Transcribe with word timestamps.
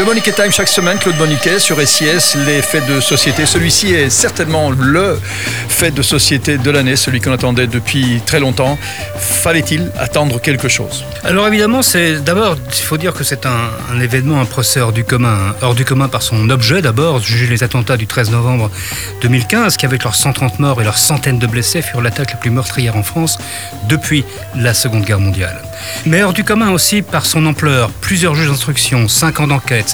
Le 0.00 0.06
Moniquet 0.06 0.32
Time 0.32 0.50
chaque 0.50 0.68
semaine, 0.68 0.96
Claude 0.96 1.18
Moniquet 1.18 1.58
sur 1.58 1.78
SIS, 1.78 2.34
les 2.46 2.62
faits 2.62 2.86
de 2.86 3.00
société. 3.00 3.44
Celui-ci 3.44 3.92
est 3.92 4.08
certainement 4.08 4.70
le 4.70 5.20
fait 5.68 5.90
de 5.90 6.00
société 6.00 6.56
de 6.56 6.70
l'année, 6.70 6.96
celui 6.96 7.20
qu'on 7.20 7.32
attendait 7.32 7.66
depuis 7.66 8.22
très 8.24 8.40
longtemps. 8.40 8.78
Fallait-il 9.18 9.92
attendre 9.98 10.40
quelque 10.40 10.68
chose? 10.68 11.04
Alors 11.22 11.46
évidemment, 11.46 11.82
c'est 11.82 12.24
d'abord, 12.24 12.56
il 12.66 12.82
faut 12.82 12.96
dire 12.96 13.12
que 13.12 13.24
c'est 13.24 13.44
un, 13.44 14.00
événement, 14.00 14.40
un 14.40 14.46
procès 14.46 14.80
hors 14.80 14.92
du 14.92 15.04
commun. 15.04 15.36
Hein. 15.50 15.54
Hors 15.60 15.74
du 15.74 15.84
commun 15.84 16.08
par 16.08 16.22
son 16.22 16.48
objet 16.48 16.80
d'abord, 16.80 17.20
juger 17.20 17.46
les 17.46 17.62
attentats 17.62 17.98
du 17.98 18.06
13 18.06 18.30
novembre 18.30 18.70
2015, 19.20 19.76
qui 19.76 19.84
avec 19.84 20.02
leurs 20.04 20.14
130 20.14 20.60
morts 20.60 20.80
et 20.80 20.84
leurs 20.84 20.96
centaines 20.96 21.38
de 21.38 21.46
blessés 21.46 21.82
furent 21.82 22.00
l'attaque 22.00 22.30
la 22.30 22.38
plus 22.38 22.50
meurtrière 22.50 22.96
en 22.96 23.02
France 23.02 23.38
depuis 23.86 24.24
la 24.56 24.72
Seconde 24.72 25.04
Guerre 25.04 25.20
mondiale. 25.20 25.60
Mais 26.06 26.22
hors 26.22 26.32
du 26.32 26.44
commun 26.44 26.70
aussi 26.70 27.02
par 27.02 27.26
son 27.26 27.44
ampleur, 27.46 27.90
plusieurs 28.00 28.34
juges 28.34 28.48
d'instruction, 28.48 29.08
5 29.08 29.40
ans 29.40 29.46
d'enquête, 29.46 29.89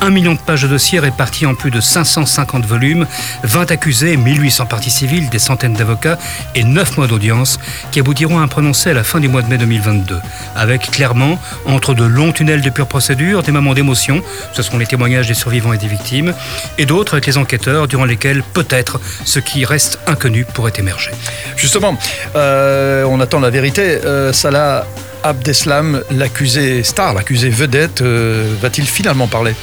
1 0.00 0.10
million 0.10 0.34
de 0.34 0.38
pages 0.38 0.62
de 0.62 0.68
dossiers 0.68 0.98
répartis 0.98 1.46
en 1.46 1.54
plus 1.54 1.70
de 1.70 1.80
550 1.80 2.64
volumes, 2.66 3.06
20 3.42 3.70
accusés, 3.70 4.16
1800 4.16 4.66
parties 4.66 4.90
civiles, 4.90 5.28
des 5.30 5.38
centaines 5.38 5.74
d'avocats 5.74 6.18
et 6.54 6.64
9 6.64 6.96
mois 6.96 7.06
d'audience 7.06 7.58
qui 7.90 8.00
aboutiront 8.00 8.38
à 8.38 8.42
un 8.42 8.48
prononcé 8.48 8.90
à 8.90 8.94
la 8.94 9.04
fin 9.04 9.20
du 9.20 9.28
mois 9.28 9.42
de 9.42 9.48
mai 9.48 9.58
2022, 9.58 10.20
avec 10.56 10.90
clairement, 10.90 11.38
entre 11.66 11.94
de 11.94 12.04
longs 12.04 12.32
tunnels 12.32 12.60
de 12.60 12.70
pure 12.70 12.86
procédure, 12.86 13.42
des 13.42 13.52
moments 13.52 13.74
d'émotion, 13.74 14.22
ce 14.52 14.62
sont 14.62 14.78
les 14.78 14.86
témoignages 14.86 15.28
des 15.28 15.34
survivants 15.34 15.72
et 15.72 15.78
des 15.78 15.88
victimes, 15.88 16.34
et 16.78 16.86
d'autres 16.86 17.14
avec 17.14 17.26
les 17.26 17.38
enquêteurs 17.38 17.88
durant 17.88 18.04
lesquels 18.04 18.42
peut-être 18.42 19.00
ce 19.24 19.38
qui 19.38 19.64
reste 19.64 19.98
inconnu 20.06 20.44
pourrait 20.44 20.72
émerger. 20.78 21.10
Justement, 21.56 21.96
euh, 22.36 23.04
on 23.04 23.20
attend 23.20 23.40
la 23.40 23.50
vérité. 23.50 24.00
Euh, 24.04 24.32
Salah 24.32 24.86
Abdeslam, 25.24 26.02
l'accusé 26.10 26.82
star, 26.82 27.14
l'accusé 27.14 27.48
vedette, 27.48 28.02
euh, 28.02 28.54
va-t-il 28.60 28.86
finalement 28.86 29.26
parler? 29.26 29.54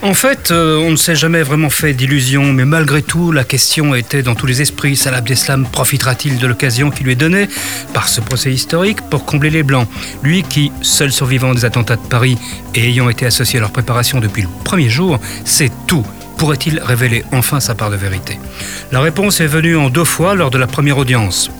En 0.00 0.14
fait, 0.14 0.52
euh, 0.52 0.78
on 0.78 0.92
ne 0.92 0.96
s'est 0.96 1.16
jamais 1.16 1.42
vraiment 1.42 1.70
fait 1.70 1.92
d'illusions, 1.92 2.52
mais 2.52 2.64
malgré 2.64 3.02
tout, 3.02 3.32
la 3.32 3.42
question 3.42 3.96
était 3.96 4.22
dans 4.22 4.36
tous 4.36 4.46
les 4.46 4.62
esprits. 4.62 4.94
Salah 4.94 5.18
Abdeslam 5.18 5.66
profitera-t-il 5.66 6.38
de 6.38 6.46
l'occasion 6.46 6.90
qui 6.90 7.02
lui 7.02 7.12
est 7.12 7.16
donnée 7.16 7.48
par 7.92 8.08
ce 8.08 8.20
procès 8.20 8.52
historique 8.52 9.00
pour 9.10 9.24
combler 9.24 9.50
les 9.50 9.64
blancs? 9.64 9.88
Lui 10.22 10.44
qui, 10.44 10.70
seul 10.82 11.10
survivant 11.10 11.52
des 11.52 11.64
attentats 11.64 11.96
de 11.96 12.06
Paris 12.06 12.38
et 12.76 12.88
ayant 12.88 13.08
été 13.08 13.26
associé 13.26 13.58
à 13.58 13.60
leur 13.60 13.72
préparation 13.72 14.20
depuis 14.20 14.42
le 14.42 14.48
premier 14.64 14.88
jour, 14.88 15.18
sait 15.44 15.70
tout 15.88 16.06
pourrait-il 16.36 16.80
révéler 16.80 17.24
enfin 17.30 17.60
sa 17.60 17.74
part 17.74 17.90
de 17.90 17.96
vérité? 17.96 18.38
La 18.90 19.00
réponse 19.00 19.40
est 19.40 19.46
venue 19.46 19.76
en 19.76 19.90
deux 19.90 20.04
fois 20.04 20.34
lors 20.34 20.50
de 20.50 20.58
la 20.58 20.66
première 20.66 20.98
audience. 20.98 21.50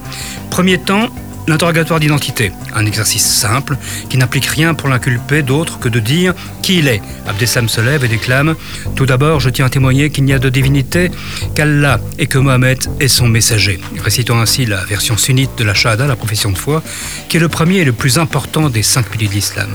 Premier 0.51 0.79
temps, 0.79 1.09
L'interrogatoire 1.49 1.99
d'identité, 1.99 2.53
un 2.73 2.87
exercice 2.87 3.25
simple 3.25 3.77
qui 4.09 4.17
n'implique 4.17 4.47
rien 4.47 4.75
pour 4.75 4.89
l'inculpé 4.89 5.43
d'autre 5.43 5.81
que 5.81 5.89
de 5.89 5.99
dire 5.99 6.35
qui 6.63 6.79
il 6.79 6.87
est. 6.87 7.03
Abdeslam 7.27 7.69
se 7.69 7.81
lève 7.81 8.05
et 8.05 8.09
déclame 8.09 8.55
Tout 8.95 9.07
d'abord, 9.07 9.41
je 9.41 9.51
tiens 9.51 9.67
à 9.67 9.69
témoigner 9.71 10.11
qu'il 10.11 10.25
n'y 10.25 10.33
a 10.33 10.39
de 10.39 10.49
divinité 10.49 11.11
qu'Allah 11.57 11.99
et 12.19 12.29
que 12.29 12.39
Mohamed 12.39 12.79
est 13.01 13.09
son 13.09 13.27
messager. 13.27 13.81
Récitant 14.05 14.41
ainsi 14.41 14.67
la 14.67 14.85
version 14.85 15.17
sunnite 15.17 15.51
de 15.59 15.65
la 15.65 15.75
Shahada, 15.75 16.07
la 16.07 16.15
profession 16.15 16.53
de 16.53 16.59
foi, 16.59 16.81
qui 17.29 17.39
est 17.39 17.41
le 17.41 17.49
premier 17.49 17.79
et 17.79 17.85
le 17.85 17.93
plus 17.93 18.19
important 18.19 18.71
des 18.71 18.85
cinq 18.85 19.07
piliers 19.09 19.29
de 19.29 19.35
l'islam. 19.35 19.71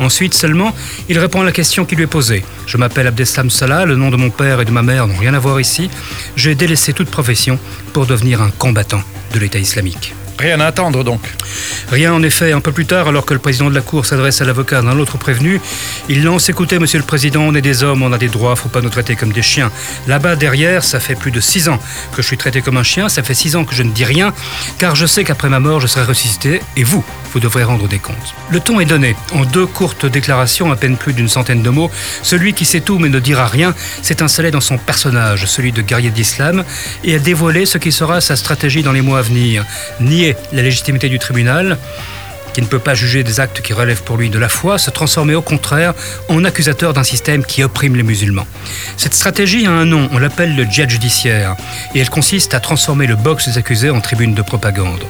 Ensuite 0.00 0.34
seulement, 0.34 0.74
il 1.08 1.18
répond 1.20 1.42
à 1.42 1.44
la 1.44 1.52
question 1.52 1.84
qui 1.84 1.94
lui 1.94 2.04
est 2.04 2.08
posée. 2.08 2.42
Je 2.66 2.76
m'appelle 2.78 3.06
Abdeslam 3.06 3.48
Salah, 3.48 3.84
le 3.84 3.94
nom 3.94 4.10
de 4.10 4.16
mon 4.16 4.30
père 4.30 4.60
et 4.60 4.64
de 4.64 4.72
ma 4.72 4.82
mère 4.82 5.06
n'ont 5.06 5.16
rien 5.16 5.34
à 5.34 5.38
voir 5.38 5.60
ici. 5.60 5.88
J'ai 6.34 6.56
délaissé 6.56 6.92
toute 6.92 7.10
profession 7.10 7.60
pour 7.92 8.06
devenir 8.06 8.42
un 8.42 8.50
combattant 8.50 9.02
de 9.32 9.38
l'État 9.38 9.60
islamique. 9.60 10.14
Rien 10.42 10.58
à 10.58 10.66
attendre 10.66 11.04
donc. 11.04 11.20
Rien 11.92 12.12
en 12.12 12.20
effet. 12.24 12.50
Un 12.50 12.60
peu 12.60 12.72
plus 12.72 12.84
tard, 12.84 13.06
alors 13.06 13.24
que 13.24 13.32
le 13.32 13.38
président 13.38 13.70
de 13.70 13.74
la 13.76 13.80
Cour 13.80 14.06
s'adresse 14.06 14.40
à 14.40 14.44
l'avocat 14.44 14.82
d'un 14.82 14.98
autre 14.98 15.16
prévenu, 15.16 15.60
il 16.08 16.24
lance 16.24 16.48
Écoutez, 16.48 16.80
monsieur 16.80 16.98
le 16.98 17.04
président, 17.04 17.42
on 17.42 17.54
est 17.54 17.60
des 17.60 17.84
hommes, 17.84 18.02
on 18.02 18.12
a 18.12 18.18
des 18.18 18.26
droits, 18.26 18.56
faut 18.56 18.68
pas 18.68 18.80
nous 18.80 18.90
traiter 18.90 19.14
comme 19.14 19.32
des 19.32 19.40
chiens. 19.40 19.70
Là-bas, 20.08 20.34
derrière, 20.34 20.82
ça 20.82 20.98
fait 20.98 21.14
plus 21.14 21.30
de 21.30 21.38
six 21.38 21.68
ans 21.68 21.78
que 22.16 22.22
je 22.22 22.26
suis 22.26 22.36
traité 22.36 22.60
comme 22.60 22.76
un 22.76 22.82
chien, 22.82 23.08
ça 23.08 23.22
fait 23.22 23.34
six 23.34 23.54
ans 23.54 23.64
que 23.64 23.76
je 23.76 23.84
ne 23.84 23.92
dis 23.92 24.04
rien, 24.04 24.34
car 24.78 24.96
je 24.96 25.06
sais 25.06 25.22
qu'après 25.22 25.48
ma 25.48 25.60
mort, 25.60 25.80
je 25.80 25.86
serai 25.86 26.04
ressuscité, 26.04 26.60
et 26.76 26.82
vous, 26.82 27.04
vous 27.32 27.38
devrez 27.38 27.62
rendre 27.62 27.86
des 27.86 28.00
comptes. 28.00 28.34
Le 28.50 28.58
ton 28.58 28.80
est 28.80 28.84
donné. 28.84 29.14
En 29.34 29.44
deux 29.44 29.66
courtes 29.66 30.06
déclarations, 30.06 30.72
à 30.72 30.76
peine 30.76 30.96
plus 30.96 31.12
d'une 31.12 31.28
centaine 31.28 31.62
de 31.62 31.70
mots, 31.70 31.90
celui 32.24 32.52
qui 32.52 32.64
sait 32.64 32.80
tout 32.80 32.98
mais 32.98 33.10
ne 33.10 33.20
dira 33.20 33.46
rien 33.46 33.74
s'est 34.02 34.24
installé 34.24 34.50
dans 34.50 34.60
son 34.60 34.76
personnage, 34.76 35.46
celui 35.46 35.70
de 35.70 35.82
guerrier 35.82 36.10
d'islam, 36.10 36.64
et 37.04 37.14
a 37.14 37.18
dévoilé 37.20 37.64
ce 37.64 37.78
qui 37.78 37.92
sera 37.92 38.20
sa 38.20 38.34
stratégie 38.34 38.82
dans 38.82 38.92
les 38.92 39.02
mois 39.02 39.20
à 39.20 39.22
venir. 39.22 39.64
Nier 40.00 40.31
la 40.52 40.62
légitimité 40.62 41.08
du 41.08 41.18
tribunal, 41.18 41.78
qui 42.52 42.62
ne 42.62 42.66
peut 42.66 42.78
pas 42.78 42.94
juger 42.94 43.24
des 43.24 43.40
actes 43.40 43.62
qui 43.62 43.72
relèvent 43.72 44.02
pour 44.02 44.16
lui 44.16 44.30
de 44.30 44.38
la 44.38 44.48
foi, 44.48 44.78
se 44.78 44.90
transformer 44.90 45.34
au 45.34 45.42
contraire 45.42 45.94
en 46.28 46.44
accusateur 46.44 46.92
d'un 46.92 47.04
système 47.04 47.44
qui 47.44 47.62
opprime 47.62 47.96
les 47.96 48.02
musulmans. 48.02 48.46
Cette 48.96 49.14
stratégie 49.14 49.66
a 49.66 49.70
un 49.70 49.84
nom, 49.84 50.08
on 50.12 50.18
l'appelle 50.18 50.54
le 50.54 50.64
djihad 50.64 50.90
judiciaire, 50.90 51.56
et 51.94 52.00
elle 52.00 52.10
consiste 52.10 52.54
à 52.54 52.60
transformer 52.60 53.06
le 53.06 53.16
box 53.16 53.48
des 53.48 53.58
accusés 53.58 53.90
en 53.90 54.00
tribune 54.00 54.34
de 54.34 54.42
propagande. 54.42 55.04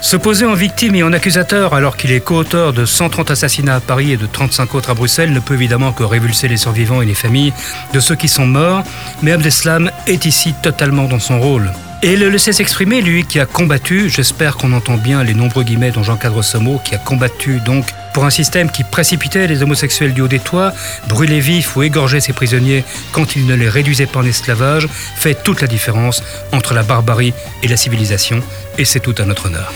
Se 0.00 0.16
poser 0.16 0.46
en 0.46 0.54
victime 0.54 0.94
et 0.94 1.02
en 1.02 1.12
accusateur 1.12 1.74
alors 1.74 1.96
qu'il 1.96 2.12
est 2.12 2.20
co-auteur 2.20 2.72
de 2.72 2.84
130 2.84 3.30
assassinats 3.30 3.76
à 3.76 3.80
Paris 3.80 4.12
et 4.12 4.16
de 4.16 4.26
35 4.26 4.74
autres 4.74 4.90
à 4.90 4.94
Bruxelles 4.94 5.32
ne 5.32 5.40
peut 5.40 5.54
évidemment 5.54 5.92
que 5.92 6.02
révulser 6.02 6.48
les 6.48 6.56
survivants 6.56 7.02
et 7.02 7.06
les 7.06 7.14
familles 7.14 7.52
de 7.92 8.00
ceux 8.00 8.16
qui 8.16 8.28
sont 8.28 8.46
morts, 8.46 8.82
mais 9.22 9.32
Abdeslam 9.32 9.90
est 10.06 10.24
ici 10.24 10.54
totalement 10.62 11.04
dans 11.04 11.20
son 11.20 11.40
rôle. 11.40 11.70
Et 12.00 12.14
le 12.14 12.28
laisser 12.28 12.52
s'exprimer, 12.52 13.02
lui 13.02 13.24
qui 13.24 13.40
a 13.40 13.46
combattu, 13.46 14.08
j'espère 14.08 14.56
qu'on 14.56 14.72
entend 14.72 14.96
bien 14.96 15.24
les 15.24 15.34
nombreux 15.34 15.64
guillemets 15.64 15.90
dont 15.90 16.04
j'encadre 16.04 16.44
ce 16.44 16.56
mot, 16.56 16.80
qui 16.84 16.94
a 16.94 16.98
combattu 16.98 17.58
donc 17.58 17.86
pour 18.14 18.24
un 18.24 18.30
système 18.30 18.70
qui 18.70 18.84
précipitait 18.84 19.48
les 19.48 19.64
homosexuels 19.64 20.14
du 20.14 20.20
haut 20.20 20.28
des 20.28 20.38
toits, 20.38 20.72
brûlait 21.08 21.40
vifs 21.40 21.74
ou 21.76 21.82
égorgeait 21.82 22.20
ses 22.20 22.32
prisonniers 22.32 22.84
quand 23.10 23.34
il 23.34 23.46
ne 23.46 23.54
les 23.54 23.68
réduisait 23.68 24.06
pas 24.06 24.20
en 24.20 24.26
esclavage, 24.26 24.88
fait 25.16 25.42
toute 25.42 25.60
la 25.60 25.66
différence 25.66 26.22
entre 26.52 26.72
la 26.72 26.84
barbarie 26.84 27.34
et 27.64 27.68
la 27.68 27.76
civilisation, 27.76 28.42
et 28.78 28.84
c'est 28.84 29.00
tout 29.00 29.14
à 29.18 29.24
notre 29.24 29.46
honneur. 29.46 29.72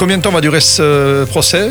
Combien 0.00 0.16
de 0.16 0.22
temps 0.22 0.32
va 0.32 0.40
durer 0.40 0.60
ce 0.60 1.26
procès 1.26 1.68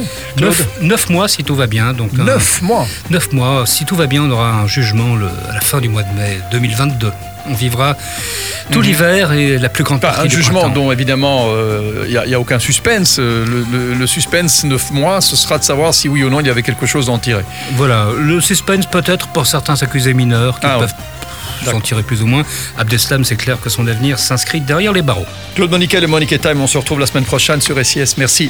neuf, 0.82 1.10
mois 1.10 1.28
si 1.28 1.44
tout 1.44 1.56
va 1.56 1.66
bien. 1.66 1.94
Donc 1.94 2.14
neuf 2.14 2.62
mois 2.62 2.86
Neuf 3.10 3.32
mois. 3.32 3.66
Si 3.66 3.86
tout 3.86 3.96
va 3.96 4.06
bien, 4.06 4.22
on 4.22 4.30
aura 4.30 4.52
un 4.52 4.68
jugement 4.68 5.16
à 5.50 5.56
la 5.56 5.62
fin 5.62 5.82
du 5.82 5.90
mois 5.90 6.04
de 6.04 6.14
mai 6.16 6.40
2022 6.52 7.12
on 7.50 7.54
vivra 7.56 7.96
tout 8.70 8.80
mhm. 8.80 8.86
l'hiver 8.86 9.32
et 9.32 9.58
la 9.58 9.70
plus 9.70 9.84
grande 9.84 10.02
partie 10.02 10.28
Un 10.28 10.30
jugement 10.30 10.70
dont 10.70 10.92
évidemment 10.92 11.46
il 11.48 12.16
euh, 12.16 12.26
n'y 12.28 12.36
a, 12.36 12.40
aucun 12.40 12.60
suspense. 12.60 13.16
Euh, 13.18 13.64
le, 13.98 14.06
suspense, 14.06 14.64
neuf 14.64 14.92
mois, 14.92 15.22
ce 15.22 15.36
sera 15.36 15.58
de 15.58 15.64
savoir 15.64 15.96
si 15.96 16.08
oui 16.08 16.24
ou 16.24 16.30
non 16.30 16.42
il 16.42 16.46
y 16.46 16.52
avait 16.52 16.62
quelque 16.62 16.86
chose 16.86 17.10
à 17.10 17.14
en 17.14 17.18
tirer. 17.18 17.44
Voilà, 17.78 18.10
le 18.16 18.40
suspense 18.42 18.86
peut-être 18.86 19.30
pour 19.30 19.48
certains 19.48 19.82
accusés 19.82 20.14
mineurs 20.14 20.60
qui 20.60 20.68
ah 20.68 20.78
peuvent 20.78 20.94
s'en 21.66 21.82
tirer 21.82 22.04
plus 22.04 22.22
ou 22.22 22.28
moins. 22.28 22.44
Abdeslam, 22.78 23.24
c'est 23.24 23.36
clair 23.36 23.60
que 23.60 23.70
son 23.70 23.88
avenir 23.88 24.20
s'inscrit 24.20 24.62
derrière 24.62 24.94
les 24.94 25.02
barreaux. 25.02 25.26
Claude 25.56 25.72
Moniquet 25.72 26.04
et 26.04 26.08
Monique 26.08 26.40
Time, 26.42 26.62
on 26.62 26.68
se 26.68 26.78
retrouve 26.78 27.00
la 27.00 27.08
semaine 27.08 27.26
prochaine 27.26 27.62
sur 27.62 27.84
SIS. 27.84 28.16
Merci. 28.18 28.50